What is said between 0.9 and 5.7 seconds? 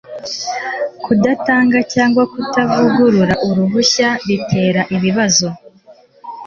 kudatanga cyangwa kutavugurura uruhushya bitera ibibazol